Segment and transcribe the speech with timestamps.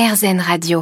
[0.00, 0.80] RZN Radio.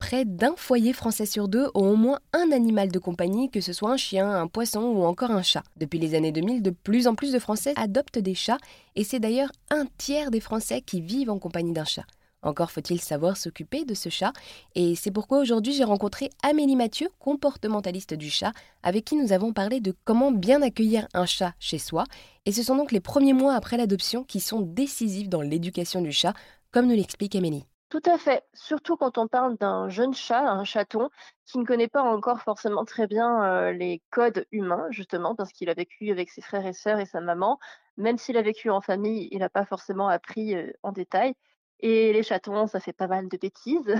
[0.00, 3.72] Près d'un foyer français sur deux ont au moins un animal de compagnie, que ce
[3.72, 5.62] soit un chien, un poisson ou encore un chat.
[5.76, 8.58] Depuis les années 2000, de plus en plus de Français adoptent des chats
[8.96, 12.06] et c'est d'ailleurs un tiers des Français qui vivent en compagnie d'un chat.
[12.42, 14.32] Encore faut-il savoir s'occuper de ce chat
[14.74, 19.52] et c'est pourquoi aujourd'hui j'ai rencontré Amélie Mathieu, comportementaliste du chat, avec qui nous avons
[19.52, 22.02] parlé de comment bien accueillir un chat chez soi.
[22.46, 26.10] Et ce sont donc les premiers mois après l'adoption qui sont décisifs dans l'éducation du
[26.10, 26.34] chat,
[26.72, 27.64] comme nous l'explique Amélie.
[27.90, 31.10] Tout à fait, surtout quand on parle d'un jeune chat, un chaton,
[31.44, 35.68] qui ne connaît pas encore forcément très bien euh, les codes humains, justement, parce qu'il
[35.70, 37.58] a vécu avec ses frères et sœurs et sa maman.
[37.96, 41.34] Même s'il a vécu en famille, il n'a pas forcément appris euh, en détail.
[41.80, 43.94] Et les chatons, ça fait pas mal de bêtises.